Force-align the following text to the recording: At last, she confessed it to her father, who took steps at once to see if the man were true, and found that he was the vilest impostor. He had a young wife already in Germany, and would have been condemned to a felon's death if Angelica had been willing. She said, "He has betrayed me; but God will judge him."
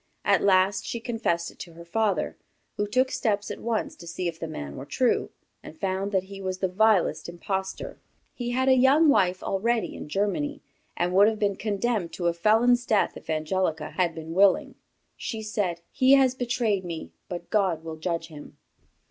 At 0.25 0.41
last, 0.41 0.83
she 0.83 0.99
confessed 0.99 1.51
it 1.51 1.59
to 1.59 1.73
her 1.73 1.85
father, 1.85 2.35
who 2.75 2.87
took 2.87 3.11
steps 3.11 3.51
at 3.51 3.59
once 3.59 3.95
to 3.97 4.07
see 4.07 4.27
if 4.27 4.39
the 4.39 4.47
man 4.47 4.75
were 4.75 4.83
true, 4.87 5.29
and 5.61 5.77
found 5.77 6.11
that 6.11 6.23
he 6.23 6.41
was 6.41 6.57
the 6.57 6.67
vilest 6.67 7.29
impostor. 7.29 7.99
He 8.33 8.49
had 8.49 8.67
a 8.67 8.73
young 8.73 9.09
wife 9.09 9.43
already 9.43 9.93
in 9.95 10.09
Germany, 10.09 10.63
and 10.97 11.13
would 11.13 11.27
have 11.27 11.37
been 11.37 11.55
condemned 11.55 12.13
to 12.13 12.25
a 12.25 12.33
felon's 12.33 12.83
death 12.83 13.15
if 13.15 13.29
Angelica 13.29 13.91
had 13.91 14.15
been 14.15 14.33
willing. 14.33 14.73
She 15.17 15.43
said, 15.43 15.81
"He 15.91 16.13
has 16.13 16.33
betrayed 16.33 16.83
me; 16.83 17.11
but 17.29 17.51
God 17.51 17.83
will 17.83 17.97
judge 17.97 18.25
him." 18.29 18.57